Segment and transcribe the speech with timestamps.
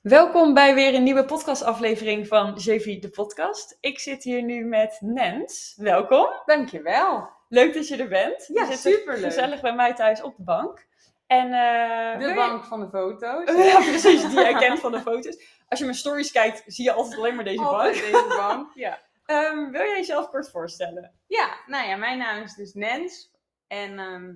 [0.00, 3.76] Welkom bij weer een nieuwe podcastaflevering van JV de podcast.
[3.80, 5.74] Ik zit hier nu met Nens.
[5.76, 6.26] Welkom.
[6.44, 7.28] Dankjewel.
[7.48, 8.46] Leuk dat je er bent.
[8.52, 9.22] Ja, je zit superleuk.
[9.24, 10.86] gezellig bij mij thuis op de bank.
[11.26, 13.44] En, eh, De je- bank van de foto's.
[13.72, 15.42] Ja, precies, die jij kent van de foto's.
[15.68, 18.04] Als je mijn stories kijkt, zie je altijd alleen maar deze Altijd bank.
[18.12, 18.70] deze bank.
[18.84, 18.98] Ja.
[19.26, 21.14] Ehm, wil jij jezelf kort voorstellen?
[21.26, 23.30] ja, nou ja, mijn naam is dus Nens.
[23.66, 24.32] En ehm,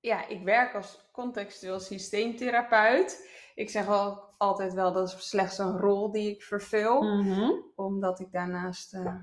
[0.00, 3.28] ja, ik werk als contextueel systeemtherapeut.
[3.60, 6.98] Ik zeg al altijd wel, dat is slechts een rol die ik vervul.
[7.76, 9.14] Omdat ik daarnaast eh,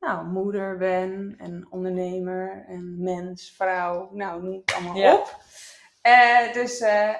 [0.00, 4.10] nou, moeder ben en ondernemer en mens, vrouw.
[4.12, 5.36] Nou, noem het allemaal op.
[6.00, 7.14] Eh, dus eh,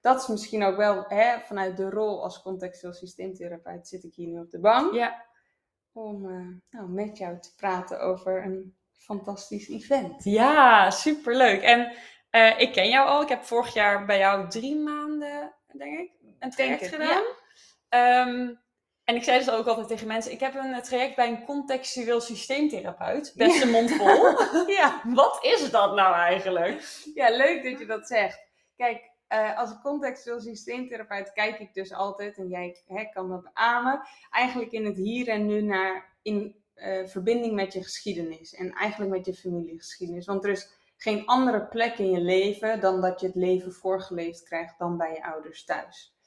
[0.00, 4.28] dat is misschien ook wel hè, vanuit de rol als contextueel systeemtherapeut zit ik hier
[4.28, 4.94] nu op de bank.
[4.94, 5.24] Ja.
[5.92, 6.22] Om
[6.70, 10.24] nou, met jou te praten over een fantastisch event.
[10.24, 11.62] Ja, superleuk.
[11.62, 11.92] En
[12.58, 13.22] ik ken jou al.
[13.22, 17.22] Ik heb vorig jaar bij jou drie maanden, denk ik, een traject het, gedaan.
[17.88, 18.54] Ehm,
[19.04, 22.20] en ik zei dus ook altijd tegen mensen, ik heb een traject bij een contextueel
[22.20, 23.32] systeemtherapeut.
[23.36, 24.36] Best een mond vol.
[24.78, 25.02] Ja.
[25.04, 27.02] Wat is dat nou eigenlijk?
[27.14, 28.46] ja, leuk dat je dat zegt.
[28.76, 34.08] Kijk, eh, als contextueel systeemtherapeut kijk ik dus altijd, en jij hè, kan dat beamen,
[34.30, 38.54] eigenlijk in het hier en nu naar in eh, verbinding met je geschiedenis.
[38.54, 40.26] En eigenlijk met je familiegeschiedenis.
[40.26, 44.42] Want er is geen andere plek in je leven dan dat je het leven voorgeleefd
[44.42, 46.17] krijgt dan bij je ouders thuis.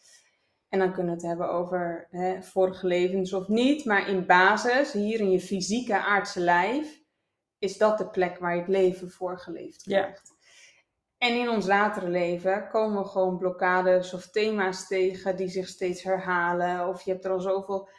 [0.72, 3.86] En dan kunnen we het hebben over hè, vorige levens of niet.
[3.86, 7.02] Maar in basis, hier in je fysieke aardse lijf,
[7.60, 10.00] is dat de plek waar je het leven voorgeleefd Ja.
[10.02, 10.30] krijgt.
[11.18, 16.04] En in ons latere leven komen we gewoon blokkades of thema's tegen die zich steeds
[16.04, 16.88] herhalen.
[16.88, 17.90] Of je hebt er al zoveel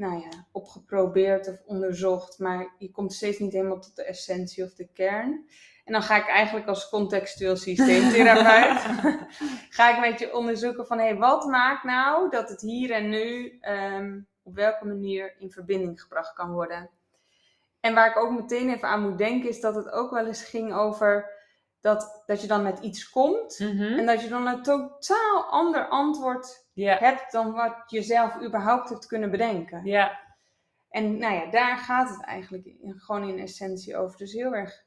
[0.00, 4.64] nou ja, op geprobeerd of onderzocht, maar je komt steeds niet helemaal tot de essentie
[4.64, 5.48] of de kern.
[5.84, 8.80] En dan ga ik eigenlijk als contextueel systeemtherapeut,
[9.76, 13.08] ga ik met je onderzoeken van, hé, hey, wat maakt nou dat het hier en
[13.08, 16.90] nu ehm, op welke manier in verbinding gebracht kan worden.
[17.80, 20.44] En waar ik ook meteen even aan moet denken, is dat het ook wel eens
[20.44, 21.39] ging over
[21.80, 23.58] dat, dat je dan met iets komt.
[23.98, 29.06] En dat je dan een totaal ander antwoord hebt dan wat je zelf überhaupt hebt
[29.06, 29.84] kunnen bedenken.
[29.84, 30.20] Ja.
[30.90, 34.18] En nou ja, daar gaat het eigenlijk in, gewoon in essentie over.
[34.18, 34.84] Dus heel erg,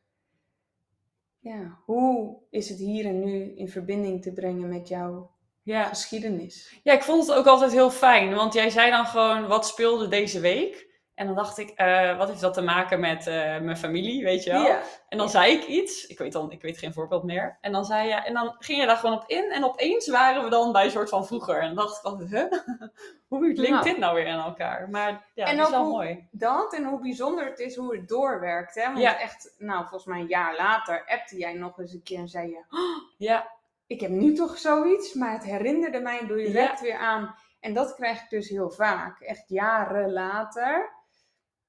[1.40, 5.32] ja, hoe is het hier en nu in verbinding te brengen met jouw
[5.62, 5.84] Ja.
[5.84, 6.80] geschiedenis?
[6.84, 8.34] ja, ik vond het ook altijd heel fijn.
[8.36, 10.93] Want jij zei dan gewoon, wat speelde deze week?
[11.16, 14.44] En dan dacht ik, eh, wat heeft dat te maken met eh, mijn familie, weet
[14.44, 14.64] je wel?
[14.64, 14.82] Ja.
[15.10, 17.58] En dan zei ik iets, ik weet, dan, ik weet geen voorbeeld meer.
[17.62, 19.52] En dan, zei je, en dan ging je daar gewoon op in.
[19.52, 21.60] En opeens waren we dan bij een soort van vroeger.
[21.60, 22.52] En dan dacht ik altijd, huh?
[23.28, 23.84] hoe linkt Nou.
[23.84, 24.90] dit nou weer aan elkaar?
[24.90, 26.28] Maar ja, En dat is wel mooi.
[26.32, 28.76] Dat en hoe bijzonder het is hoe het doorwerkt.
[28.76, 28.86] Hè?
[28.86, 29.20] Want Ja.
[29.20, 32.50] echt, nou, volgens mij een jaar later appte jij nog eens een keer en zei
[32.50, 32.64] je...
[32.70, 32.80] "Oh,
[33.18, 33.52] Ja,
[33.88, 37.36] ik heb nu toch zoiets, maar het herinnerde mij direct weer aan.
[37.60, 40.92] En dat krijg ik dus heel vaak, echt jaren later,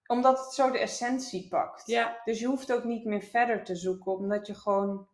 [0.07, 1.87] omdat het zo de essentie pakt.
[1.87, 5.09] ja, Dus je hoeft ook niet meer verder te zoeken, omdat je gewoon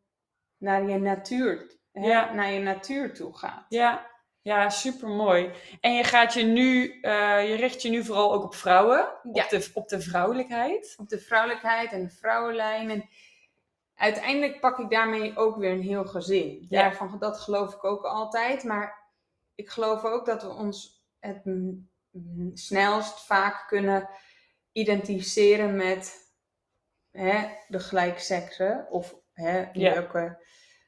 [0.57, 2.33] naar je natuur, hè, Ja.
[2.35, 3.67] naar je natuur toe gaat.
[3.69, 4.09] ja.
[4.43, 5.51] Ja, super mooi.
[5.81, 8.99] En je gaat je nu, eh, je richt je nu vooral ook op vrouwen,
[9.33, 9.45] Ja.
[9.45, 10.95] op, de, op de vrouwelijkheid.
[10.99, 12.91] Op de vrouwelijkheid en de vrouwenlijn.
[12.91, 13.09] En
[13.95, 16.67] uiteindelijk pak ik daarmee ook weer een heel gezin.
[16.69, 16.83] Ja.
[16.83, 18.65] Daarvan, dat geloof ik ook altijd.
[18.65, 18.99] Maar
[19.55, 21.43] ik geloof ook dat we ons het
[22.55, 24.09] snelst vaak kunnen
[24.81, 26.15] identificeren met
[27.11, 28.87] hè, de gelijksekse.
[28.91, 29.93] Of hè, in Ja.
[29.93, 30.45] welke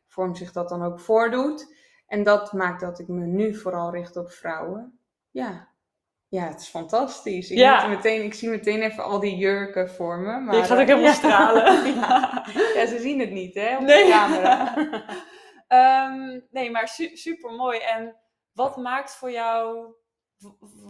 [0.09, 1.75] vorm zich dat dan ook voordoet.
[2.07, 4.99] En dat maakt dat ik me nu vooral richt op vrouwen.
[5.31, 5.69] Ja,
[6.29, 7.51] ja het is fantastisch.
[7.51, 7.87] Ik, Ja.
[7.87, 10.41] meteen, ik zie meteen even al die jurken voor me.
[10.41, 11.13] Maar, je gaat ook eh, helemaal ja.
[11.15, 11.87] stralen.
[11.95, 12.47] ja.
[12.75, 13.77] Ja, ze zien het niet, hè?
[13.77, 14.05] Op Nee.
[14.05, 14.75] de camera.
[15.69, 17.79] Ehm, nee, maar su super mooi.
[17.79, 18.17] En
[18.53, 19.95] wat maakt voor jou,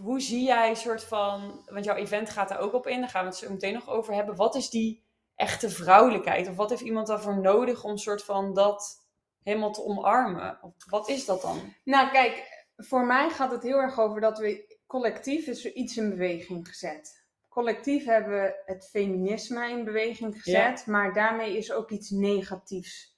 [0.03, 3.25] hoe zie jij soort van, want jouw event gaat daar ook op in, daar gaan
[3.25, 4.37] we het zo meteen nog over hebben.
[4.37, 5.05] Wat is die
[5.35, 6.49] echte vrouwelijkheid?
[6.49, 9.07] Of wat heeft iemand daarvoor nodig om soort van dat
[9.43, 10.59] helemaal te omarmen?
[10.63, 11.75] Of wat is dat dan?
[11.85, 15.97] Nou, kijk, voor mij gaat het heel erg over dat we collectief is er iets
[15.97, 17.25] in beweging gezet.
[17.49, 23.17] Collectief hebben we het feminisme in beweging gezet, maar daarmee is ook iets negatiefs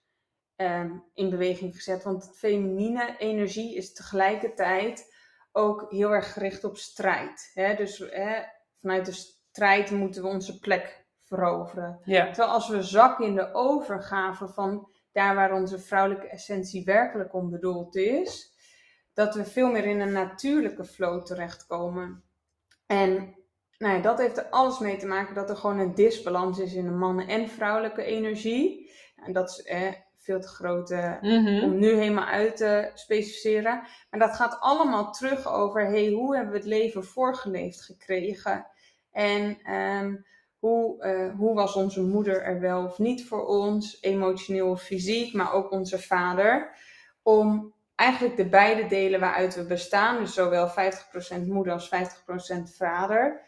[0.57, 2.03] ehm, in beweging gezet.
[2.03, 5.14] Want het feminine energie is tegelijkertijd
[5.57, 7.51] ook heel erg gericht op strijd.
[7.55, 7.75] Hè?
[7.75, 8.43] Dus hè,
[8.81, 12.01] vanuit de strijd moeten we onze plek veroveren.
[12.05, 12.27] Ja.
[12.27, 17.51] Terwijl als we zakken in de overgave van daar waar onze vrouwelijke essentie werkelijk om
[17.51, 18.53] bedoeld is,
[19.13, 22.25] dat we veel meer in een natuurlijke flow terechtkomen.
[22.87, 23.35] En
[23.79, 26.75] nou ja, dat heeft er alles mee te maken dat er gewoon een disbalans is
[26.75, 28.93] in de mannen- en vrouwelijke energie.
[29.17, 29.93] En dat is eh,
[30.25, 31.63] veel te grote Mhm.
[31.65, 33.83] om nu helemaal uit te specificeren.
[34.11, 38.67] Maar dat gaat allemaal terug over hey, hoe hebben we het leven voorgeleefd gekregen?
[39.13, 40.17] En ehm,
[40.59, 45.35] hoe, eh, hoe was onze moeder er wel of niet voor ons, emotioneel of fysiek,
[45.35, 46.77] maar ook onze vader.
[47.23, 53.41] Om eigenlijk de beide delen waaruit we bestaan, dus zowel 50% moeder als 50% vader,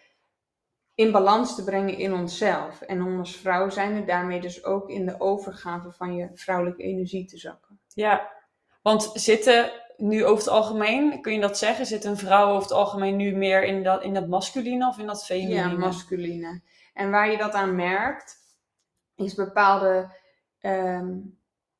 [0.96, 2.81] in balans te brengen in onszelf.
[2.81, 6.82] En om als vrouw zijn er daarmee dus ook in de overgave van je vrouwelijke
[6.82, 7.81] energie te zakken.
[7.94, 8.32] Ja,
[8.82, 12.72] want zitten nu over het algemeen, kun je dat zeggen, zit een vrouw over het
[12.72, 15.54] algemeen nu meer in dat, in dat masculine of in dat feminine?
[15.54, 16.60] Ja, masculine.
[16.94, 18.37] En waar je dat aan merkt,
[19.14, 20.16] is bepaalde
[20.60, 21.19] ehm,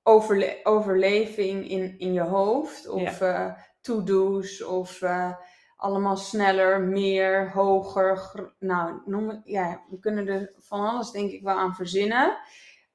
[0.03, 2.89] overle- overleving in, in je hoofd.
[2.89, 5.33] Of eh, to-do's, of eh,
[5.77, 8.55] allemaal sneller, meer, hoger.
[8.59, 12.39] Nou, noem het, ja, we kunnen er van alles denk ik wel aan verzinnen.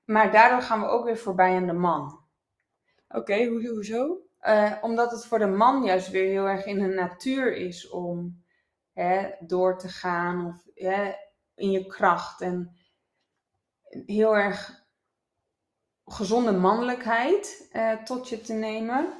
[0.05, 2.19] Maar daardoor gaan we ook weer voorbij aan de man.
[3.07, 4.17] Oké, hoe, hoezo?
[4.39, 8.43] Eh, omdat het voor de man juist weer heel erg in de natuur is om
[8.93, 11.11] hè, door te gaan of hè,
[11.55, 12.75] in je kracht en
[14.05, 14.85] heel erg
[16.05, 19.13] gezonde mannelijkheid eh, tot je te nemen.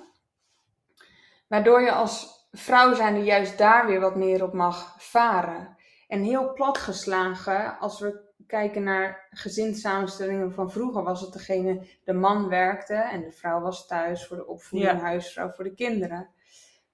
[1.47, 5.75] Waardoor je als vrouw zijnde juist daar weer wat meer op mag varen.
[6.07, 12.49] En heel platgeslagen, als we kijken naar gezinssamenstellingen van vroeger, was het degene, de man
[12.49, 14.99] werkte en de vrouw was thuis voor de opvoeding, Ja.
[14.99, 16.29] huisvrouw voor de kinderen.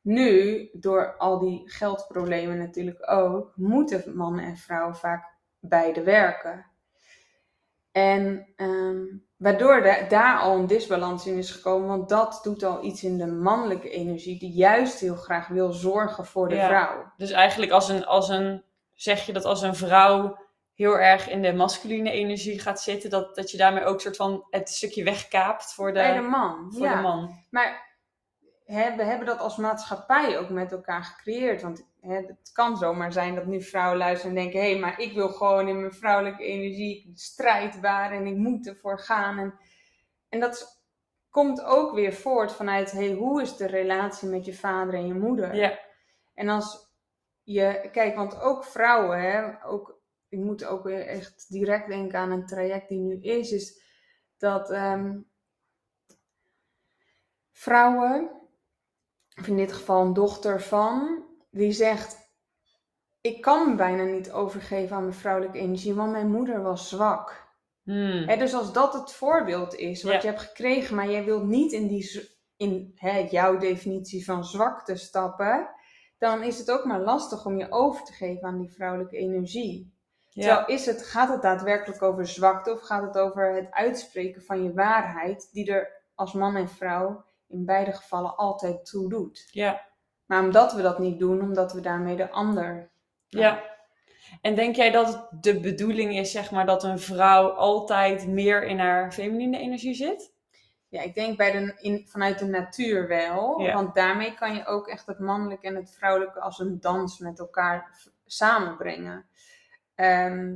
[0.02, 5.26] Nu, door al die geldproblemen natuurlijk ook, moeten man en vrouw vaak
[5.60, 6.66] beide werken.
[7.92, 9.06] En ehm,
[9.38, 13.18] waardoor de- daar al een disbalans in is gekomen, want dat doet al iets in
[13.18, 16.68] de mannelijke energie, die juist heel graag wil zorgen voor de Ja.
[16.68, 17.12] vrouw.
[17.18, 18.64] Dus eigenlijk als een, als een,
[18.94, 20.38] zeg je dat als een vrouw
[20.76, 24.46] heel erg in de masculine energie gaat zitten, dat, dat je daarmee ook soort van
[24.50, 26.68] het stukje wegkaapt voor de, Bij de man.
[26.74, 26.96] voor ja.
[26.96, 27.44] de man.
[27.50, 27.87] Maar
[28.68, 31.62] hè, we hebben dat als maatschappij ook met elkaar gecreëerd.
[31.62, 35.00] Want hè, het kan zomaar zijn dat nu vrouwen luisteren en denken: hé, hey, maar
[35.00, 39.38] ik wil gewoon in mijn vrouwelijke energie strijdbaar en ik moet ervoor gaan.
[39.38, 39.60] En,
[40.30, 40.84] en dat
[41.30, 45.14] komt ook weer voort vanuit: hey, hoe is de relatie met je vader en je
[45.14, 45.56] moeder?
[45.56, 45.80] Ja,
[46.34, 46.88] En als
[47.44, 50.00] je, kijk, want ook vrouwen, hè, ook,
[50.30, 53.82] ik moet ook weer echt direct denken aan een traject die nu is, is
[54.38, 55.20] dat ehm,
[57.52, 58.38] vrouwen,
[59.40, 62.18] of in dit geval een dochter van, die zegt,
[63.22, 67.46] ik kan me bijna niet overgeven aan mijn vrouwelijke energie, want mijn moeder was zwak.
[67.84, 68.26] Hmm.
[68.26, 70.20] Dus als dat het voorbeeld is wat Ja.
[70.22, 72.94] je hebt gekregen, maar jij wilt niet in, die, in
[73.30, 75.70] jouw definitie van zwakte stappen,
[76.18, 79.96] dan is het ook maar lastig om je over te geven aan die vrouwelijke energie.
[80.30, 80.42] ja.
[80.44, 84.64] Terwijl is het, gaat het daadwerkelijk over zwakte of gaat het over het uitspreken van
[84.64, 89.48] je waarheid, die er als man en vrouw in beide gevallen altijd toe doet.
[89.52, 89.86] ja.
[90.26, 92.92] Maar omdat we dat niet doen, omdat we daarmee de ander.
[93.28, 93.64] Ja.
[94.42, 98.64] En denk jij dat het de bedoeling is, zeg maar, dat een vrouw altijd meer
[98.64, 100.34] in haar feminine energie zit?
[100.90, 103.60] Ja, ik denk bij de, in, vanuit de natuur wel.
[103.60, 103.74] Ja.
[103.74, 107.40] Want daarmee kan je ook echt het mannelijke en het vrouwelijke als een dans met
[107.40, 109.26] elkaar samenbrengen.
[109.96, 110.56] Ehm,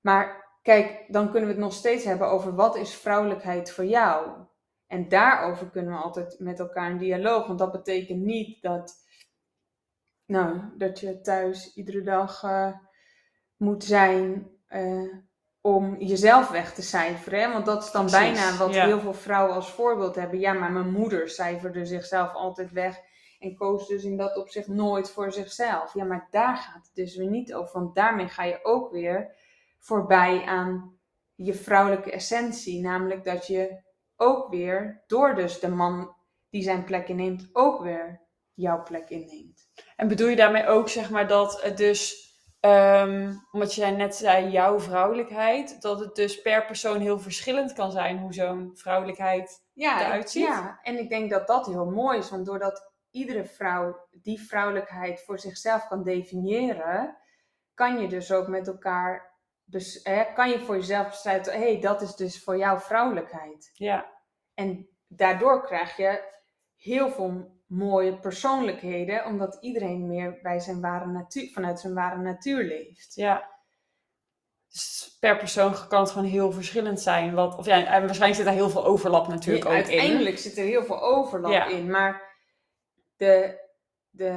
[0.00, 4.30] maar kijk, dan kunnen we het nog steeds hebben over wat is vrouwelijkheid voor jou?
[4.88, 7.46] En daarover kunnen we altijd met elkaar in dialoog.
[7.46, 8.94] Want dat betekent niet dat,
[10.26, 12.72] nou, dat je thuis iedere dag eh,
[13.56, 15.14] moet zijn eh,
[15.60, 17.40] om jezelf weg te cijferen.
[17.40, 17.52] Hè?
[17.52, 18.86] Want dat is dan Precies, bijna wat ja.
[18.86, 20.38] heel veel vrouwen als voorbeeld hebben.
[20.38, 23.00] Ja, maar mijn moeder cijferde zichzelf altijd weg.
[23.38, 25.94] En koos dus in dat opzicht nooit voor zichzelf.
[25.94, 27.80] Ja, maar daar gaat het dus weer niet over.
[27.80, 29.34] Want daarmee ga je ook weer
[29.78, 30.98] voorbij aan
[31.34, 32.80] je vrouwelijke essentie.
[32.80, 33.86] Namelijk dat je
[34.20, 36.16] ook weer, door dus de man
[36.50, 39.70] die zijn plek inneemt, ook weer jouw plek inneemt.
[39.96, 44.50] En bedoel je daarmee ook, zeg maar, dat het dus, ehm, omdat je net zei,
[44.50, 50.06] jouw vrouwelijkheid, dat het dus per persoon heel verschillend kan zijn hoe zo'n vrouwelijkheid ja,
[50.06, 50.46] eruit ziet.
[50.46, 52.30] Ja, en ik denk dat dat heel mooi is.
[52.30, 57.16] Want doordat iedere vrouw die vrouwelijkheid voor zichzelf kan definiëren,
[57.74, 59.27] kan je dus ook met elkaar,
[60.02, 63.70] hè, kan je voor jezelf besluiten, hé, hey, dat is dus voor jou vrouwelijkheid.
[63.74, 64.12] Ja,
[64.54, 66.36] En daardoor krijg je
[66.76, 72.64] heel veel mooie persoonlijkheden, omdat iedereen meer bij zijn ware natuur, vanuit zijn ware natuur
[72.64, 73.14] leeft.
[73.14, 73.56] ja.
[74.70, 77.34] Dus per persoon kan het gewoon heel verschillend zijn.
[77.34, 79.76] Wat, of ja, en waarschijnlijk zit daar heel veel overlap natuurlijk ook in.
[79.78, 81.66] Uiteindelijk zit er heel veel overlap Ja.
[81.66, 82.22] in, maar
[83.16, 83.60] de,
[84.10, 84.30] de,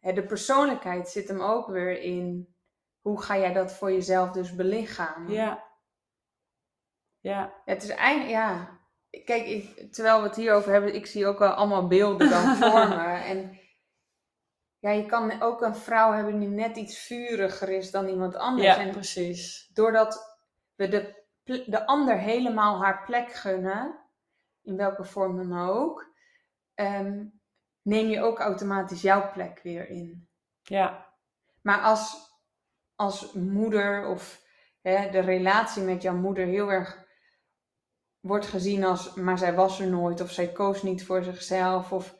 [0.00, 2.53] hè, de persoonlijkheid zit hem ook weer in
[3.04, 5.32] hoe ga jij dat voor jezelf dus belichamen.
[5.32, 5.64] Ja.
[7.20, 8.78] Ja, Het is eigenlijk, ja,
[9.24, 12.88] kijk, ik, terwijl we het hierover hebben, ik zie ook al allemaal beelden dan voor
[12.88, 13.04] me.
[13.04, 13.60] En
[14.78, 18.66] ja, je kan ook een vrouw hebben die net iets vuriger is dan iemand anders.
[18.66, 19.70] Ja, en precies.
[19.72, 20.38] doordat
[20.74, 21.24] we de,
[21.66, 23.98] de ander helemaal haar plek gunnen,
[24.62, 26.14] in welke vorm dan ook,
[26.74, 27.24] ehm,
[27.82, 30.28] neem je ook automatisch jouw plek weer in.
[30.62, 31.12] Ja,
[31.62, 32.32] Maar als,
[32.96, 34.42] als moeder of
[34.82, 37.02] hè, de relatie met jouw moeder heel erg
[38.20, 42.16] wordt gezien als, maar zij was er nooit of zij koos niet voor zichzelf of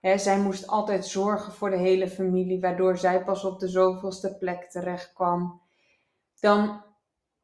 [0.00, 4.36] hè, zij moest altijd zorgen voor de hele familie, waardoor zij pas op de zoveelste
[4.38, 5.62] plek terecht kwam,
[6.40, 6.84] dan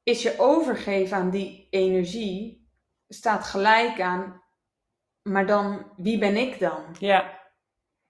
[0.02, 2.68] is je overgeven aan die energie
[3.08, 4.42] staat gelijk aan,
[5.22, 6.96] maar dan wie ben ik dan?
[6.98, 7.40] ja,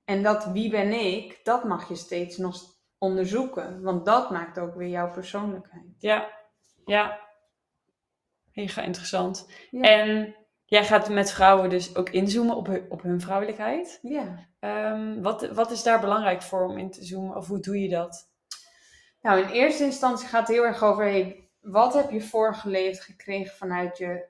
[0.05, 3.83] En dat wie ben ik, dat mag je steeds nog onderzoeken.
[3.83, 5.95] Want dat maakt ook weer jouw persoonlijkheid.
[5.99, 6.31] ja,
[6.85, 7.29] ja.
[8.53, 9.51] Mega interessant.
[9.71, 9.81] Ja.
[9.83, 13.99] En jij gaat met vrouwen dus ook inzoomen op hun, op hun vrouwelijkheid.
[14.03, 14.49] ja.
[14.61, 17.37] Ehm, wat, wat is daar belangrijk voor om in te zoomen?
[17.37, 18.31] Of hoe doe je dat?
[19.21, 23.57] Nou, in eerste instantie gaat het heel erg over, hey, wat heb je voorgeleefd gekregen
[23.57, 24.29] vanuit je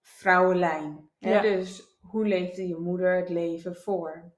[0.00, 1.10] vrouwenlijn?
[1.18, 1.32] Hè?
[1.32, 1.40] Ja.
[1.40, 4.32] Dus hoe leefde je moeder het leven voor?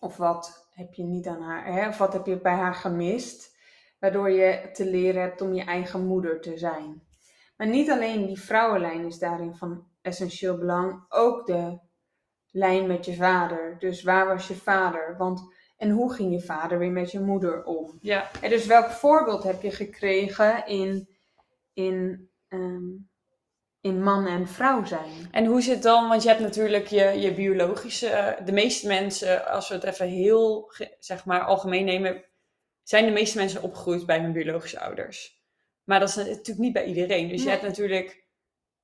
[0.00, 1.88] Of wat heb je niet aan haar, hè?
[1.88, 3.56] of wat heb je bij haar gemist?
[3.98, 7.02] Waardoor je te leren hebt om je eigen moeder te zijn.
[7.56, 11.78] Maar niet alleen die vrouwenlijn is daarin van essentieel belang, ook de
[12.50, 13.76] lijn met je vader.
[13.78, 15.16] Dus waar was je vader?
[15.16, 17.98] Want, en hoe ging je vader weer met je moeder om?
[18.00, 21.08] Ja, En dus welk voorbeeld heb je gekregen in,
[21.72, 22.86] in, ehm,
[23.88, 25.28] in man en vrouw zijn?
[25.30, 29.46] En hoe zit dan, want je hebt natuurlijk je, je biologische, eh, de meeste mensen,
[29.46, 32.24] als we het even heel, zeg maar, algemeen nemen,
[32.82, 35.42] zijn de meeste mensen opgegroeid bij hun biologische ouders.
[35.84, 37.28] Maar dat is natuurlijk niet bij iedereen.
[37.28, 38.26] Dus je hebt natuurlijk,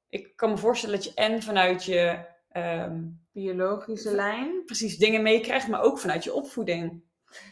[0.09, 2.19] ik kan me voorstellen dat je en vanuit je,
[2.49, 4.63] ehm, Biologische lijn?
[4.65, 7.03] precies dingen meekrijgt, maar ook vanuit je opvoeding.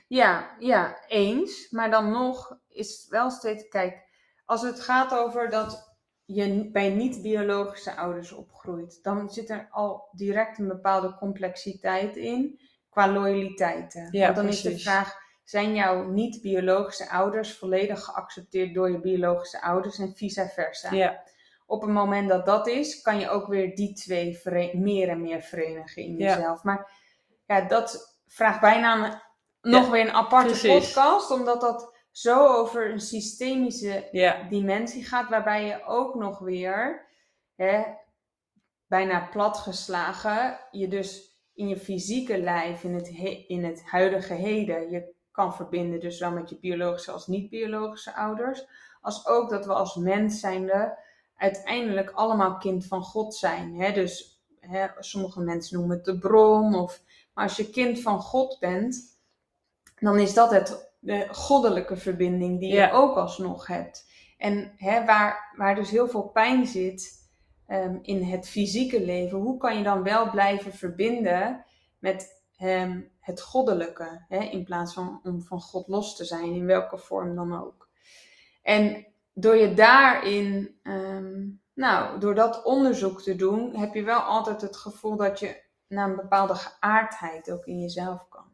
[0.08, 1.70] Ja, ja, eens.
[1.70, 4.04] Maar dan nog is wel steeds, kijk,
[4.44, 5.91] als het gaat over dat
[6.34, 12.60] je bij niet-biologische ouders opgroeit, dan zit er al direct een bepaalde complexiteit in
[12.90, 14.08] qua loyaliteiten.
[14.10, 19.62] Ja, Want dan is de vraag, zijn jouw niet-biologische ouders volledig geaccepteerd door je biologische
[19.62, 20.90] ouders en vice versa?
[20.94, 21.22] Ja,
[21.66, 24.40] Op het moment dat dat is, kan je ook weer die twee
[24.74, 26.34] meer en meer verenigen in Ja.
[26.36, 26.62] jezelf.
[26.62, 26.90] Maar
[27.46, 29.04] ja, dat vraagt bijna
[29.60, 30.92] een- nog weer een aparte precies.
[30.92, 34.08] podcast, omdat dat zo over een systemische
[34.48, 37.06] dimensie gaat, waarbij je ook nog weer,
[37.54, 37.82] hè,
[38.86, 44.90] bijna platgeslagen, je dus in je fysieke lijf, in het, he- in het huidige heden,
[44.90, 48.66] je kan verbinden, dus zowel met je biologische als niet-biologische ouders,
[49.00, 50.98] als ook dat we als mens zijnde
[51.36, 53.74] uiteindelijk allemaal kind van God zijn.
[53.80, 53.92] Hè?
[53.92, 57.02] Dus hè, sommige mensen noemen het de bron, of,
[57.34, 59.20] maar als je kind van God bent,
[59.98, 62.86] dan is dat het, de goddelijke verbinding die Ja.
[62.86, 64.10] je ook alsnog hebt.
[64.38, 67.20] En hè, waar, waar dus heel veel pijn zit
[67.66, 71.64] ehm, in het fysieke leven, hoe kan je dan wel blijven verbinden
[71.98, 76.66] met ehm, het goddelijke, hè, in plaats van om van God los te zijn, in
[76.66, 77.88] welke vorm dan ook.
[78.62, 84.60] En door je daarin, ehm, nou, door dat onderzoek te doen, heb je wel altijd
[84.60, 88.51] het gevoel dat je naar een bepaalde geaardheid ook in jezelf kan.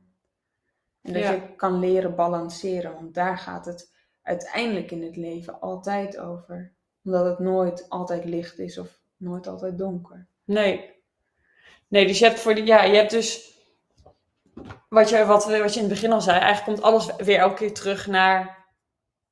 [1.08, 1.30] En dat Ja.
[1.32, 6.72] je kan leren balanceren, want daar gaat het uiteindelijk in het leven altijd over.
[7.04, 10.26] Omdat het nooit altijd licht is of nooit altijd donker.
[10.44, 10.96] nee.
[11.88, 13.58] Nee, dus je hebt voor die, ja, je hebt dus,
[14.88, 17.54] wat je, wat, wat je in het begin al zei, eigenlijk komt alles weer elke
[17.54, 18.66] keer terug naar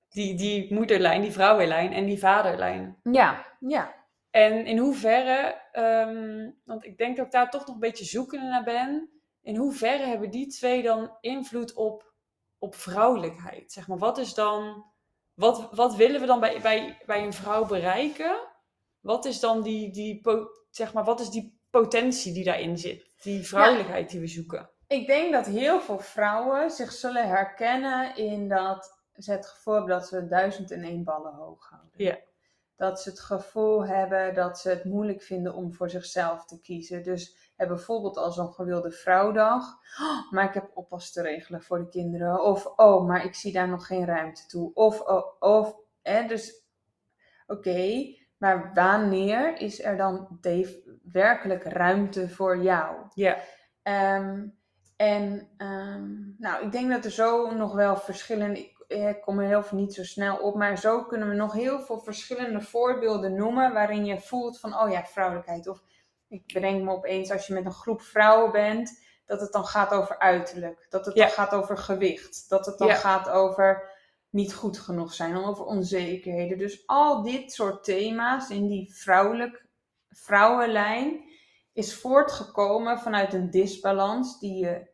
[0.09, 2.97] die, die moederlijn, die vrouwenlijn en die vaderlijn.
[3.03, 3.95] Ja, ja.
[4.31, 8.47] En in hoeverre, ehm, want ik denk dat ik daar toch nog een beetje zoekende
[8.47, 9.09] naar ben,
[9.47, 12.13] in hoeverre hebben die twee dan invloed op,
[12.59, 13.73] op vrouwelijkheid?
[13.73, 14.85] Zeg maar, wat is dan,
[15.35, 18.41] wat, wat willen we dan bij, bij, bij een vrouw bereiken?
[19.01, 20.23] Wat is dan die, die,
[20.71, 23.11] zeg maar, wat is die potentie die daarin zit?
[23.23, 24.71] Die vrouwelijkheid die we zoeken?
[24.87, 30.09] Ik denk dat heel veel vrouwen zich zullen herkennen in dat ze het gevoel dat
[30.09, 31.93] ze duizend en één ballen hoog houden.
[31.97, 32.19] Ja.
[32.77, 37.03] Dat ze het gevoel hebben dat ze het moeilijk vinden om voor zichzelf te kiezen.
[37.03, 39.65] Dus hè, bijvoorbeeld als een gewilde vrouwdag.
[40.01, 42.43] "Oh, maar ik heb oppas te regelen voor de kinderen.
[42.45, 44.71] Of, oh, maar ik zie daar nog geen ruimte toe.
[44.75, 46.67] Of, oh, of, hè, dus,
[47.47, 48.15] oké.
[48.37, 52.97] maar wanneer is er dan de- werkelijk ruimte voor jou?
[53.15, 53.37] Ja,
[53.83, 54.47] Ehm,
[54.97, 58.76] en ehm, nou, ik denk dat er zo nog wel verschillende.
[58.87, 61.35] Ik, eh, ik kom er heel veel niet zo snel op, maar zo kunnen we
[61.35, 65.67] nog heel veel verschillende voorbeelden noemen waarin je voelt van, oh ja, vrouwelijkheid.
[65.69, 65.83] Of
[66.29, 69.93] ik bedenk me opeens als je met een groep vrouwen bent, dat het dan gaat
[69.93, 70.87] over uiterlijk.
[70.89, 71.25] Dat het Ja.
[71.25, 72.49] dan gaat over gewicht.
[72.49, 72.95] Dat het dan Ja.
[72.95, 73.95] gaat over
[74.31, 76.59] niet goed genoeg zijn, over onzekerheden.
[76.59, 79.67] Dus al dit soort thema's in die vrouwelijk,
[80.09, 81.25] vrouwenlijn
[81.73, 84.87] is voortgekomen vanuit een disbalans die, je,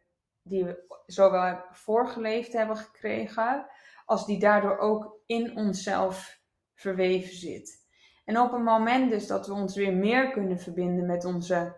[0.42, 3.66] die we zowel voorgeleefd hebben gekregen,
[4.04, 6.40] als die daardoor ook in onszelf
[6.74, 7.82] verweven zit.
[8.24, 11.76] En op een moment dus dat we ons weer meer kunnen verbinden met onze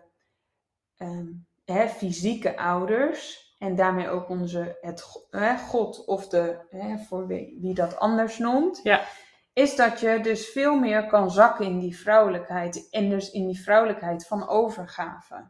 [0.97, 1.27] ehm,
[1.65, 3.43] hè, fysieke ouders.
[3.59, 8.37] En daarmee ook onze, het, hè, God of de, hè, voor wie, wie dat anders
[8.37, 8.79] noemt.
[8.83, 9.05] Ja.
[9.53, 12.89] Is dat je dus veel meer kan zakken in die vrouwelijkheid.
[12.89, 15.49] En dus in die vrouwelijkheid van overgave.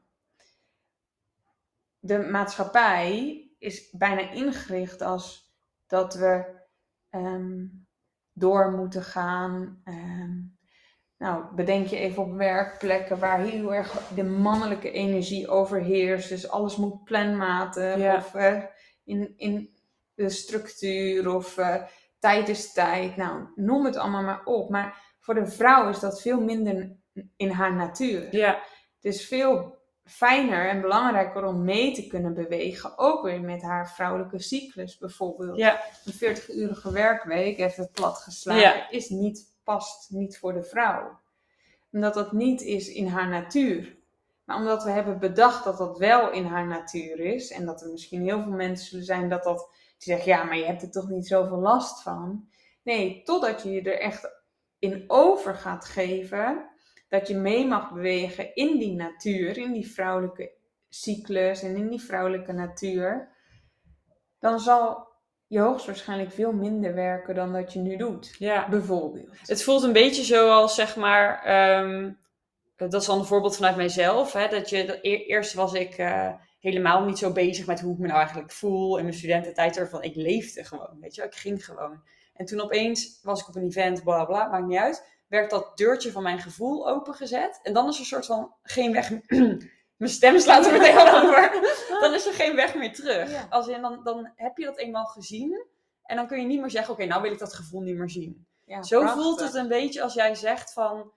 [2.00, 5.54] De maatschappij is bijna ingericht als
[5.88, 6.44] dat we
[7.10, 7.66] ehm,
[8.34, 9.82] door moeten gaan.
[9.84, 10.34] ehm,
[11.18, 16.30] nou, bedenk je even op werkplekken waar heel erg de mannelijke energie overheerst.
[16.30, 18.16] Dus alles moet planmatig Ja.
[18.16, 18.64] of eh,
[19.04, 19.70] in, in
[20.14, 21.84] de structuur of eh,
[22.20, 23.16] tijd is tijd.
[23.16, 24.70] Nou, noem het allemaal maar op.
[24.70, 26.96] Maar voor de vrouw is dat veel minder
[27.36, 28.36] in haar natuur.
[28.36, 28.54] Ja,
[28.96, 32.98] Het is veel fijner en belangrijker om mee te kunnen bewegen.
[32.98, 35.58] Ook weer met haar vrouwelijke cyclus bijvoorbeeld.
[35.58, 38.90] ja, Een 40-urige werkweek, even plat geslagen, Ja.
[38.90, 41.20] is niet, past niet voor de vrouw.
[41.92, 43.96] Omdat dat niet is in haar natuur.
[44.44, 47.52] Maar omdat we hebben bedacht dat dat wel in haar natuur is.
[47.52, 50.58] En dat er misschien heel veel mensen zullen zijn dat dat, die zeggen, ja, maar
[50.58, 52.48] je hebt er toch niet zoveel last van.
[52.84, 54.30] Nee, totdat je je er echt
[54.80, 56.70] in over gaat geven.
[57.08, 60.52] Dat je mee mag bewegen in die natuur, in die vrouwelijke
[60.90, 63.34] cyclus en in die vrouwelijke natuur.
[64.40, 65.08] Dan zal
[65.48, 68.36] je hoogstwaarschijnlijk veel minder werken dan dat je nu doet.
[68.40, 68.70] ja.
[68.70, 69.48] Bijvoorbeeld.
[69.48, 72.12] Het voelt een beetje zoals, zeg maar, ehm,
[72.76, 74.34] dat is dan een voorbeeld vanuit mijzelf.
[74.34, 77.94] Hè, dat je, dat e- eerst was ik eh, helemaal niet zo bezig met hoe
[77.94, 79.78] ik me nou eigenlijk voel in mijn studententijd.
[79.78, 82.04] Ervan, ik leefde gewoon, weet je ik ging gewoon.
[82.34, 85.15] En toen opeens was ik op een event, bla bla, maakt niet uit.
[85.28, 87.60] Werd dat deurtje van mijn gevoel opengezet.
[87.64, 89.24] En dan is er een soort van geen weg meer.
[89.96, 91.52] Mijn stem slaat er meteen over.
[92.02, 93.32] Dan is er geen weg meer terug.
[93.32, 93.48] Ja.
[93.50, 95.66] Als in, dan, dan heb je dat eenmaal gezien.
[96.04, 98.10] En dan kun je niet meer zeggen, oké, nou wil ik dat gevoel niet meer
[98.10, 98.48] zien.
[98.66, 99.24] Ja, Zo prachtig.
[99.24, 101.12] voelt het een beetje als jij zegt van,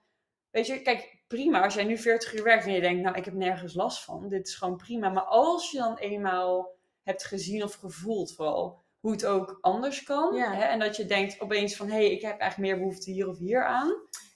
[0.49, 3.25] weet je, kijk, prima als jij nu 40 uur werkt en je denkt, nou, ik
[3.25, 5.09] heb nergens last van, dit is gewoon prima.
[5.09, 10.35] Maar als je dan eenmaal hebt gezien of gevoeld vooral hoe het ook anders kan,
[10.35, 10.53] Ja.
[10.53, 13.27] hè, en dat je denkt opeens van, hé, hey, ik heb eigenlijk meer behoefte hier
[13.27, 13.87] of hier aan,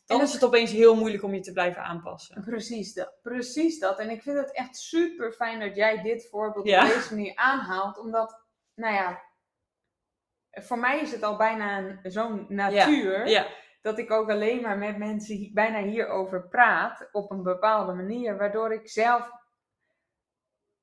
[0.05, 2.41] dan dat- is het opeens heel moeilijk om je te blijven aanpassen.
[2.43, 3.99] Precies dat, precies dat.
[3.99, 6.81] En ik vind het echt super fijn dat jij dit voorbeeld Ja.
[6.87, 7.99] op deze manier aanhaalt.
[7.99, 8.41] Omdat,
[8.75, 9.21] nou ja,
[10.51, 13.27] voor mij is het al bijna zo'n natuur.
[13.27, 13.47] Ja,
[13.81, 17.09] Dat ik ook alleen maar met mensen bijna hierover praat.
[17.11, 18.37] Op een bepaalde manier.
[18.37, 19.29] Waardoor ik zelf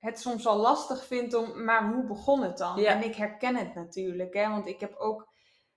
[0.00, 2.80] het soms al lastig vind om, maar hoe begon het dan?
[2.80, 2.92] Ja.
[2.92, 4.34] En ik herken het natuurlijk.
[4.34, 5.28] Hè, want ik heb ook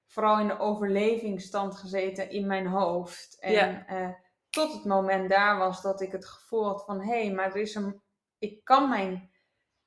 [0.08, 3.38] vooral in de overlevingsstand gezeten in mijn hoofd.
[3.40, 3.86] En Ja.
[3.88, 4.10] eh,
[4.50, 7.02] tot het moment daar was dat ik het gevoel had van...
[7.02, 8.02] Hé, hey, maar er is een...
[8.38, 9.32] Ik kan mijn...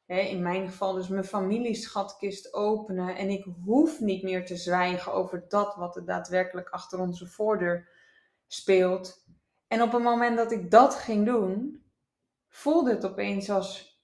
[0.05, 3.17] Hè, in mijn geval dus mijn familieschatkist openen.
[3.17, 7.89] En ik hoef niet meer te zwijgen over dat wat er daadwerkelijk achter onze voordeur
[8.47, 9.25] speelt.
[9.69, 11.85] En op het moment dat ik dat ging doen,
[12.49, 13.96] voelde het opeens als...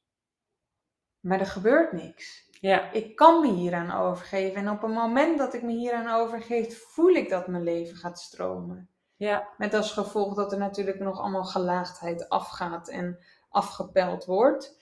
[1.23, 2.49] Maar er gebeurt niks.
[2.61, 4.57] ja, Ik kan me hieraan overgeven.
[4.57, 8.21] En op het moment dat ik me hieraan overgeef, voel ik dat mijn leven gaat
[8.21, 8.89] stromen.
[9.17, 14.81] ja, Met als gevolg dat er natuurlijk nog allemaal gelaagdheid afgaat en afgepeld wordt.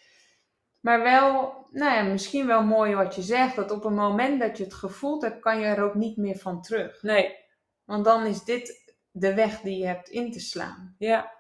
[0.81, 3.57] Maar wel, nou ja, misschien wel mooi wat je zegt.
[3.57, 6.37] Dat op het moment dat je het gevoeld hebt, kan je er ook niet meer
[6.37, 7.03] van terug.
[7.03, 7.37] nee,
[7.85, 10.95] Want dan is dit de weg die je hebt in te slaan.
[10.99, 11.39] ja.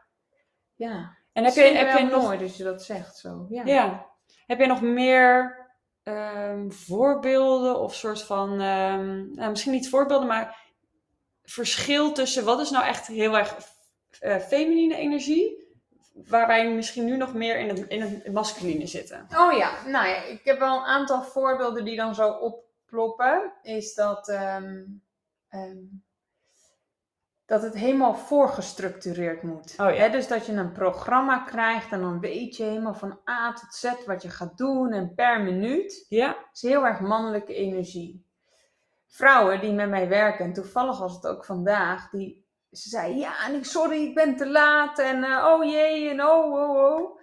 [0.74, 1.18] Ja.
[1.32, 3.46] En heb je, heb je nog mooi dat je dat zegt zo.
[3.48, 3.64] Ja.
[3.64, 4.09] Ja.
[4.50, 5.58] Heb je nog meer
[6.02, 10.56] ehm, voorbeelden of soort van, ehm, nou, misschien niet voorbeelden, maar
[11.44, 13.56] verschil tussen wat is nou echt heel erg
[14.20, 15.68] eh, feminine energie,
[16.14, 19.26] waar wij misschien nu nog meer in het, in het masculine zitten?
[19.36, 23.52] Oh ja, nou ja, ik heb wel een aantal voorbeelden die dan zo opploppen.
[23.62, 24.82] Is dat, ehm,
[27.50, 29.74] dat het helemaal voorgestructureerd moet.
[29.76, 30.08] Oh ja.
[30.08, 33.92] Dus dat je een programma krijgt en dan weet je helemaal van A tot Z
[34.06, 36.06] wat je gaat doen en per minuut.
[36.08, 38.26] Ja, is heel erg mannelijke energie.
[39.06, 43.46] Vrouwen die met mij werken, en toevallig was het ook vandaag, die ze zei: Ja,
[43.46, 44.98] en ik, sorry, ik ben te laat.
[44.98, 47.20] En eh, oh jee, en oh, oh, oh.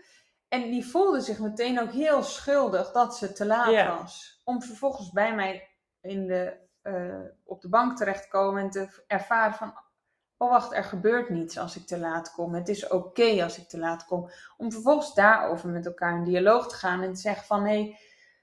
[0.47, 4.41] En die voelde zich meteen ook heel schuldig dat ze te laat was.
[4.43, 5.67] Om vervolgens bij mij
[6.01, 9.85] in de, eh, op de bank terecht te komen en te ervaren van...
[10.37, 12.53] oh wacht, er gebeurt niets als ik te laat kom.
[12.53, 14.29] Het is oké als ik te laat kom.
[14.57, 17.99] Om vervolgens daarover met elkaar in dialoog te gaan en te zeggen van hé, hey,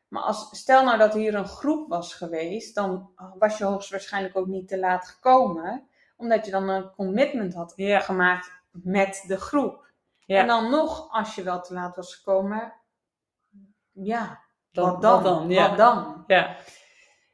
[0.08, 4.46] maar als, stel nou dat hier een groep was geweest, dan was je hoogstwaarschijnlijk ook
[4.46, 5.88] niet te laat gekomen.
[6.16, 8.00] Omdat je dan een commitment had Ja.
[8.00, 9.86] gemaakt met de groep.
[10.26, 10.40] Ja.
[10.40, 12.72] En dan nog, als je wel te laat was gekomen,
[13.92, 15.12] ja, Dan- wat dan?
[15.12, 15.48] wat dan?
[15.50, 15.68] Ja.
[15.68, 16.24] Wat dan?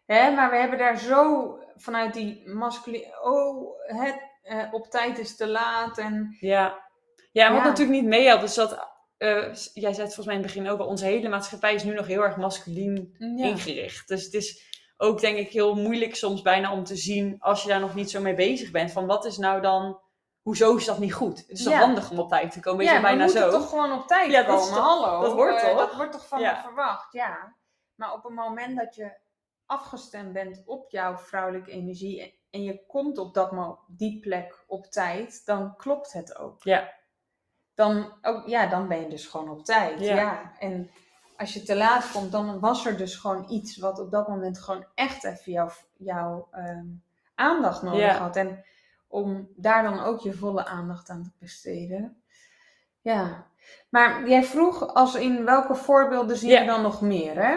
[0.06, 5.36] Hè, maar we hebben daar zo vanuit die masculine, oh, het eh, op tijd is
[5.36, 6.88] te laat en Ja.
[7.32, 7.68] Ja, en wat Ja.
[7.68, 8.72] natuurlijk niet meehelpt, is dat,
[9.16, 11.84] eh, jij zei het volgens mij in het begin ook al, onze hele maatschappij is
[11.84, 13.46] nu nog heel erg masculien ja.
[13.46, 14.08] ingericht.
[14.08, 17.68] Dus het is ook denk ik heel moeilijk soms bijna om te zien, als je
[17.68, 20.00] daar nog niet zo mee bezig bent, van wat is nou dan,
[20.42, 21.38] hoezo is dat niet goed?
[21.38, 21.78] Het is toch Ja.
[21.78, 23.50] handig om op tijd te komen, weet ja, bijna zo.
[23.50, 25.20] toch gewoon op tijd Ja, dat komen, is hallo.
[25.20, 25.78] dat wordt Eh, toch?
[25.78, 26.52] dat wordt toch van Ja.
[26.54, 27.56] me verwacht, ja.
[27.94, 29.12] Maar op het moment dat je
[29.66, 34.86] afgestemd bent op jouw vrouwelijke energie en, je komt op dat mo- die plek op
[34.86, 36.62] tijd, dan klopt het ook.
[36.62, 36.92] Ja.
[37.74, 40.14] Dan, ook, ja, dan ben je dus gewoon op tijd, Ja.
[40.14, 40.52] ja.
[40.58, 40.90] En
[41.36, 44.58] als je te laat komt, dan was er dus gewoon iets wat op dat moment
[44.58, 46.84] gewoon echt even jouw, ehm,
[47.34, 48.16] aandacht nodig Ja.
[48.18, 48.36] had.
[48.36, 48.64] En
[49.08, 52.22] om daar dan ook je volle aandacht aan te besteden.
[53.00, 53.46] Ja,
[53.88, 56.60] maar jij vroeg als in welke voorbeelden zie Ja.
[56.60, 57.56] je dan nog meer, hè?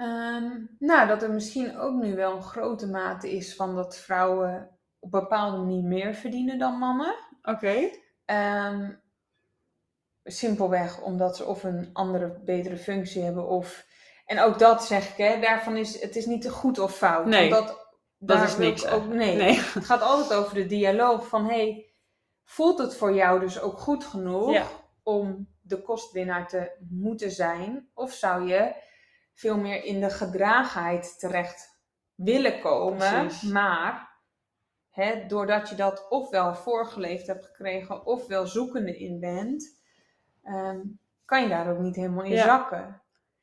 [0.00, 4.78] Ehm, nou, dat er misschien ook nu wel een grote mate is van dat vrouwen
[4.98, 7.14] op een bepaalde manier meer verdienen dan mannen.
[7.42, 7.90] Oké.
[8.24, 8.90] Ehm,
[10.24, 13.86] simpelweg omdat ze of een andere, betere functie hebben of...
[14.26, 17.26] En ook dat zeg ik, hè, daarvan is het is niet te goed of fout.
[17.26, 17.66] Nee, dat,
[18.18, 18.86] Dat daar is niks.
[18.86, 19.36] Ook, nee.
[19.36, 19.54] nee.
[19.60, 21.92] Het gaat altijd over de dialoog van, hey,
[22.44, 24.66] voelt het voor jou dus ook goed genoeg Ja.
[25.02, 27.90] om de kostwinnaar te moeten zijn?
[27.94, 28.88] Of zou je
[29.34, 31.78] veel meer in de gedragenheid terecht
[32.14, 33.50] willen komen, Precies.
[33.50, 34.08] maar
[34.90, 39.80] hè, doordat je dat ofwel voorgeleefd hebt gekregen, ofwel zoekende in bent,
[40.44, 40.78] ehm,
[41.24, 42.44] kan je daar ook niet helemaal in Ja.
[42.44, 43.02] zakken.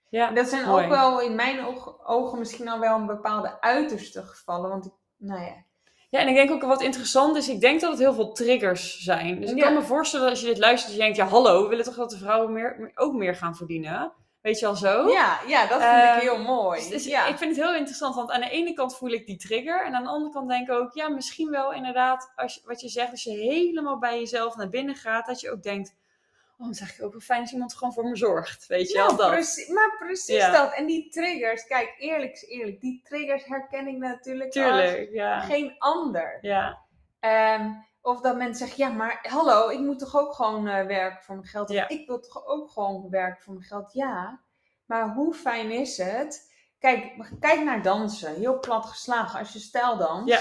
[0.09, 0.27] Ja.
[0.27, 0.83] En dat zijn mooi.
[0.83, 4.91] ook wel in mijn oog- ogen misschien al wel een bepaalde uiterste gevallen, want ik,
[5.17, 5.65] nou ja,
[6.09, 8.97] Ja, en ik denk ook wat interessant is, ik denk dat het heel veel triggers
[8.99, 9.39] zijn.
[9.41, 9.63] Dus ik Ja.
[9.63, 11.95] kan me voorstellen als je dit luistert, dat je denkt, ja hallo, we willen toch
[11.95, 14.13] dat de vrouwen meer, ook meer gaan verdienen?
[14.47, 15.09] Weet je al zo?
[15.09, 16.79] Ja, ja, dat vind Ehm, ik heel mooi.
[16.79, 17.25] Dus, dus ja.
[17.27, 19.85] ik vind het heel interessant, want aan de ene kant voel ik die trigger.
[19.85, 22.89] En aan de andere kant denk ik ook, ja, misschien wel inderdaad, als wat je
[22.89, 25.95] zegt, als je helemaal bij jezelf naar binnen gaat, dat je ook denkt,
[26.57, 28.67] oh, het is eigenlijk ook wel fijn als iemand gewoon voor me zorgt.
[28.67, 29.29] Weet je Ja, wel, dat.
[29.31, 30.51] precie- maar precies Ja.
[30.51, 30.73] dat.
[30.73, 35.35] En die triggers, kijk, eerlijk is eerlijk, die triggers herken ik natuurlijk Tuurlijk, ja.
[35.35, 36.37] als geen ander.
[36.41, 36.85] Ja,
[37.19, 37.69] Ehm,
[38.07, 41.35] of dat mensen zeggen, ja, maar hallo, ik moet toch ook gewoon eh, werken voor
[41.35, 41.69] mijn geld.
[41.69, 41.87] Ja.
[41.87, 43.93] ik wil toch ook gewoon werken voor mijn geld.
[43.93, 44.41] Ja,
[44.85, 46.53] maar hoe fijn is het?
[46.79, 48.35] Kijk, kijk naar dansen.
[48.35, 49.39] Heel plat geslagen.
[49.39, 50.39] Als je stijl danst, Ja.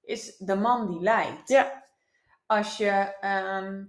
[0.00, 1.48] is de man die leidt.
[1.48, 1.84] Ja.
[2.46, 3.84] Als je ehm,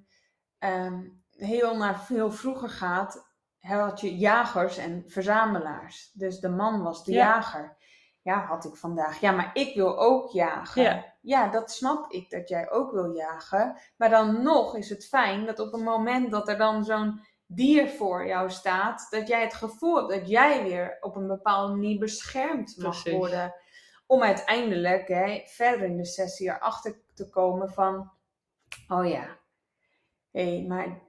[0.59, 6.11] ehm, heel naar veel vroeger gaat, had je jagers en verzamelaars.
[6.13, 7.25] Dus de man was de Ja.
[7.25, 7.77] jager.
[8.21, 9.19] Ja, had ik vandaag.
[9.19, 11.14] Ja, maar ik wil ook jagen.
[11.25, 11.47] Ja.
[11.47, 13.81] dat snap ik dat jij ook wil jagen.
[13.97, 17.89] Maar dan nog is het fijn dat op het moment dat er dan zo'n dier
[17.89, 21.99] voor jou staat, dat jij het gevoel hebt dat jij weer op een bepaalde manier
[21.99, 23.19] beschermd mag Precies.
[23.19, 23.55] worden.
[24.07, 28.11] Om uiteindelijk hè, verder in de sessie erachter te komen van,
[28.87, 29.39] oh ja,
[30.31, 31.01] hé, maar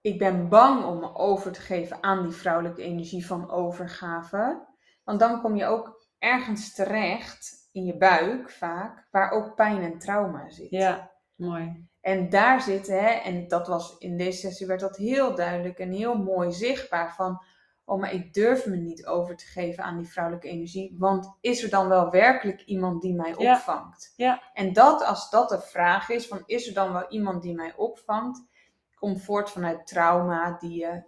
[0.00, 4.66] ik ben bang om me over te geven aan die vrouwelijke energie van overgave.
[5.04, 9.98] Want dan kom je ook ergens terecht in je buik vaak, waar ook pijn en
[9.98, 10.70] trauma zit.
[10.70, 11.86] ja, mooi.
[12.00, 15.92] En daar zitten, hè, en dat was in deze sessie werd dat heel duidelijk en
[15.92, 17.42] heel mooi zichtbaar van,
[17.84, 21.62] oh maar ik durf me niet over te geven aan die vrouwelijke energie, want is
[21.62, 23.52] er dan wel werkelijk iemand die mij Ja.
[23.54, 24.12] opvangt?
[24.16, 24.42] Ja.
[24.54, 27.74] En dat, als dat de vraag is, van is er dan wel iemand die mij
[27.76, 28.44] opvangt,
[28.94, 31.02] komt voort vanuit trauma die, je,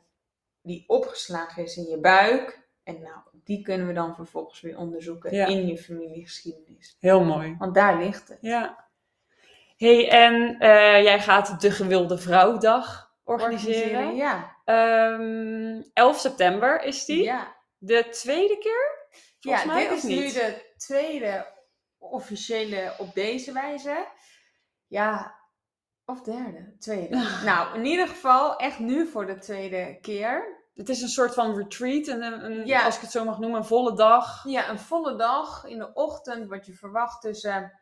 [0.63, 2.69] die opgeslagen is in je buik.
[2.83, 3.17] En nou,
[3.51, 5.47] die kunnen we dan vervolgens weer onderzoeken Ja.
[5.47, 6.97] in je familiegeschiedenis.
[7.01, 7.57] Heel mooi.
[7.59, 8.39] Want daar ligt het.
[8.41, 8.89] Ja.
[9.77, 14.15] hey, en eh, jij gaat de Gewilde Vrouwdag organiseren.
[14.15, 14.57] Ja.
[14.65, 17.23] Ehm, 11 september is die.
[17.23, 17.57] ja.
[17.79, 19.09] De tweede keer?
[19.41, 20.19] Volgens ja, mij dit is niet?
[20.21, 21.47] nu de tweede
[21.99, 24.07] officiële op deze wijze.
[24.87, 25.39] Ja,
[26.05, 27.17] of derde, tweede.
[27.45, 30.60] nou, in ieder geval echt nu voor de tweede keer.
[30.75, 32.85] Het is een soort van retreat, een, Ja.
[32.85, 34.45] als ik het zo mag noemen, een volle dag.
[34.49, 37.81] Ja, een volle dag in de ochtend wat je verwacht tussen,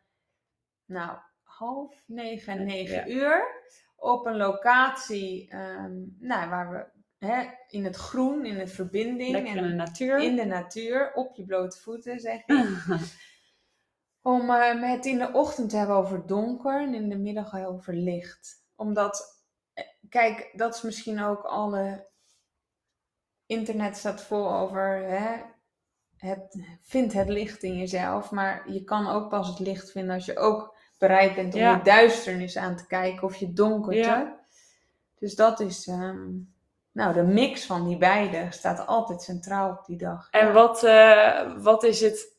[0.85, 3.07] nou, half negen en negen Ja.
[3.07, 3.61] uur.
[3.95, 6.97] Op een locatie, ehm, nou, waar we
[7.27, 10.17] hè, in het groen, in de verbinding Lekker in de natuur.
[10.19, 12.45] in de natuur, op je blote voeten, zeg ik.
[14.21, 17.93] Om eh, het in de ochtend te hebben over donker en in de middag over
[17.93, 18.63] licht.
[18.75, 22.07] Omdat, eh, kijk, dat is misschien ook alle.
[23.49, 25.03] Internet staat vol over.
[25.03, 25.41] Hè,
[26.17, 28.31] het, vind het licht in jezelf.
[28.31, 31.75] Maar je kan ook pas het licht vinden als je ook bereid bent om Ja.
[31.75, 33.99] je duisternis aan te kijken of je donkerte.
[33.99, 34.39] Ja.
[35.19, 35.87] Dus dat is.
[35.87, 36.27] ehm,
[36.91, 40.27] nou, de mix van die beide staat altijd centraal op die dag.
[40.31, 40.53] En Ja.
[40.53, 42.37] wat, eh, wat is het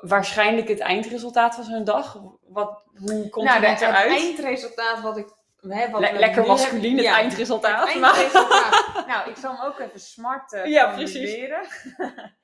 [0.00, 2.20] waarschijnlijk het eindresultaat van zo'n dag?
[2.48, 4.10] Wat, hoe komt nou, iemand eruit?
[4.10, 5.34] Het eindresultaat wat ik.
[5.70, 7.88] Hè, wat Le- we lekker hebben- het ja, eindresultaat.
[7.92, 11.66] het maar- nou, ik zal hem ook even smart eh Ja, formuleren.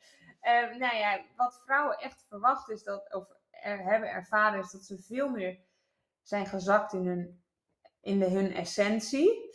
[0.41, 4.85] Eh, nou ja, wat vrouwen echt verwachten is dat, of er, hebben ervaren, is dat
[4.85, 5.59] ze veel meer
[6.23, 7.43] zijn gezakt in hun,
[8.01, 9.51] in de, hun essentie.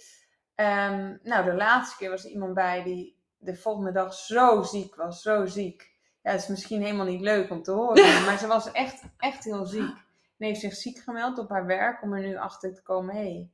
[0.56, 4.96] Ehm, nou, de laatste keer was er iemand bij die de volgende dag zo ziek
[4.96, 5.92] was, zo ziek.
[6.24, 9.44] Ja, dat is misschien helemaal niet leuk om te horen, maar ze was echt, echt
[9.44, 9.96] heel ziek.
[10.38, 13.22] En heeft zich ziek gemeld op haar werk om er nu achter te komen, hé,
[13.22, 13.50] hey,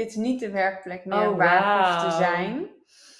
[0.00, 2.68] dit is niet de werkplek meer Oh, waar hoef te zijn.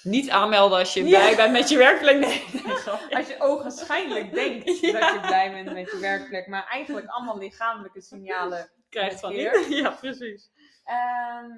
[0.03, 1.19] Niet aanmelden als je Ja.
[1.19, 2.19] blij bent met je werkplek.
[2.19, 2.43] Nee.
[3.17, 4.99] Als je ogenschijnlijk denkt Ja.
[4.99, 9.65] dat je blij bent met je werkplek, maar eigenlijk allemaal lichamelijke signalen krijgt van niet.
[9.81, 10.49] Ja, precies.
[10.83, 11.51] Ehm,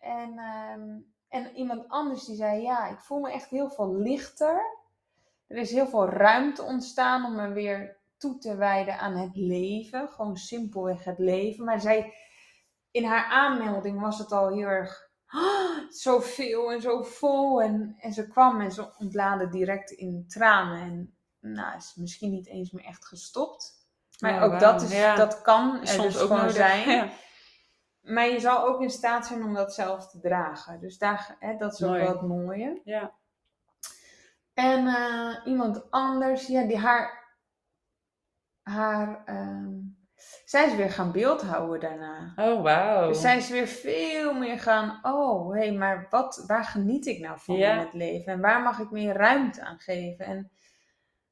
[0.00, 0.88] en, ehm,
[1.28, 4.60] en iemand anders die zei, ja, ik voel me echt heel veel lichter.
[5.46, 10.08] Er is heel veel ruimte ontstaan om me weer toe te wijden aan het leven.
[10.08, 11.64] Gewoon simpelweg het leven.
[11.64, 12.14] Maar zij,
[12.96, 17.62] in haar aanmelding was het al heel erg "Ah, zoveel en zo vol.
[17.62, 20.80] En, en ze kwam en ze ontlaadde direct in tranen.
[20.80, 21.16] En
[21.52, 23.74] nou, is misschien niet eens meer echt gestopt.
[24.18, 25.14] Maar Oh, ook dat, is, Ja.
[25.14, 26.88] dat kan er soms dus ook gewoon zijn.
[26.90, 27.08] Ja.
[28.00, 30.80] Maar je zal ook in staat zijn om dat zelf te dragen.
[30.80, 32.80] Dus daar, hè, dat is ook wel het mooie.
[32.84, 33.12] Ja.
[34.54, 37.24] En eh, iemand anders, ja, die haar.
[38.62, 39.74] haar ehm,
[40.44, 42.32] zij is weer gaan beeldhouden daarna.
[42.36, 43.08] Oh, wauw.
[43.08, 44.98] Dus zij is weer veel meer gaan.
[45.02, 47.72] Oh, hé, maar wat, waar geniet ik nou van Ja.
[47.72, 48.32] in het leven?
[48.32, 50.24] En waar mag ik meer ruimte aan geven?
[50.26, 50.50] En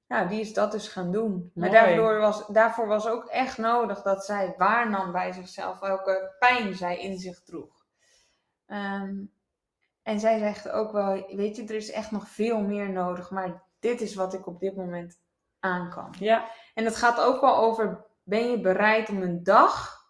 [0.07, 1.51] nou, die is dat dus gaan doen.
[1.55, 6.75] Maar daardoor was, daarvoor was ook echt nodig dat zij waarnam bij zichzelf welke pijn
[6.75, 7.85] zij in zich droeg.
[8.67, 9.15] Ehm,
[10.03, 13.63] en zij zegt ook wel, weet je, er is echt nog veel meer nodig, maar
[13.79, 15.21] dit is wat ik op dit moment
[15.61, 16.15] aan kan.
[16.19, 16.45] Ja,
[16.75, 20.03] En het gaat ook wel over, ben je bereid om een dag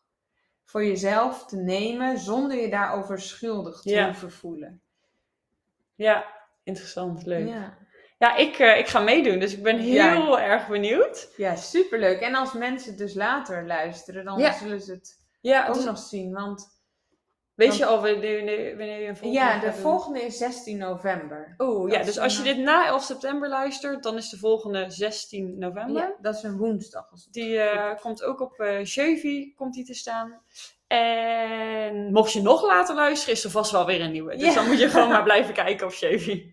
[0.64, 4.04] voor jezelf te nemen zonder je daarover schuldig te Ja.
[4.04, 4.82] hoeven voelen?
[5.94, 6.32] ja.
[6.62, 7.48] Interessant, leuk.
[7.48, 7.78] Ja,
[8.18, 8.36] Ja.
[8.36, 11.32] ik, eh, ik ga meedoen, dus ik ben heel erg benieuwd.
[11.36, 12.20] ja, superleuk.
[12.20, 14.52] En als mensen dus later luisteren, dan Ja.
[14.52, 16.32] zullen ze het Ja, ook dus nog zien.
[16.32, 16.73] Want
[17.54, 19.74] weet je al wanneer, wanneer, je een volgende ja, de doen?
[19.80, 21.54] volgende is 16 november.
[21.58, 24.90] Oeh, ja, dus als je een- dit na 11 september luistert, dan is de volgende
[24.90, 26.02] 16 november.
[26.02, 27.10] Ja, dat is een woensdag.
[27.10, 30.40] Als Die eh, komt ook op eh Jeuvy, komt die te staan.
[30.86, 34.36] En mocht je nog later luisteren, is er vast wel weer een nieuwe.
[34.36, 34.54] Dus Ja.
[34.54, 36.50] dan moet je gewoon maar blijven kijken op Jeuvy.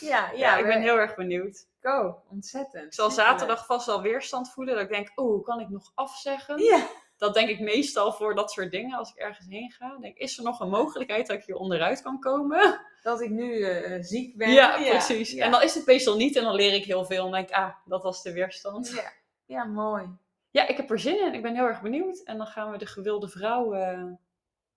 [0.00, 1.66] Ja, ja, Ja, ik ben heel erg benieuwd.
[1.80, 2.84] Go, ontzettend.
[2.84, 4.74] Ik zal zaterdag vast wel weerstand voelen.
[4.74, 6.62] Dat ik denk, oh, kan ik nog afzeggen?
[6.62, 6.86] Ja,
[7.24, 9.96] Dat denk ik meestal voor dat soort dingen als ik ergens heen ga.
[10.00, 12.80] Denk, is er nog een mogelijkheid dat ik hier onderuit kan komen?
[13.02, 14.50] dat ik nu eh, ziek ben.
[14.50, 15.32] Ja, precies.
[15.32, 15.44] ja.
[15.44, 17.26] En dan is het meestal niet en dan leer ik heel veel.
[17.26, 18.88] En denk ik, ah, dat was de weerstand.
[18.88, 19.12] Ja,
[19.44, 20.08] ja, mooi.
[20.50, 21.34] Ja, ik heb er zin in.
[21.34, 22.18] Ik ben heel erg benieuwd.
[22.24, 24.04] En dan gaan we de gewilde vrouw eh,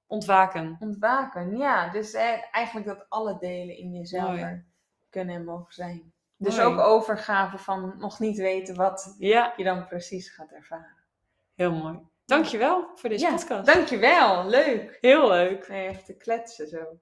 [0.07, 0.77] ontwaken.
[0.79, 1.89] Ontwaken, ja.
[1.89, 4.65] Dus eh, eigenlijk dat alle delen in jezelf Mooi.
[5.09, 6.13] kunnen en mogen zijn.
[6.37, 6.67] Dus Mooi.
[6.67, 10.95] ook overgave van nog niet weten wat Ja, je dan precies gaat ervaren.
[11.55, 11.99] heel mooi.
[12.27, 13.65] Dankjewel voor deze ja, podcast.
[13.65, 14.47] dankjewel.
[14.47, 14.97] Leuk.
[15.01, 15.67] Heel leuk.
[15.67, 16.99] Nee, even te kletsen zo.